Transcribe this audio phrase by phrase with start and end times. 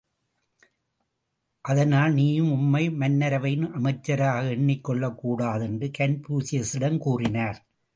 [1.61, 7.65] அதனால், நீயும் உம்மை மன்னரவையின் அமைச்சராக எண்ணிக் கொள்ளக் கூடாது என்று கன்பூசியசிடம் கூறினார்.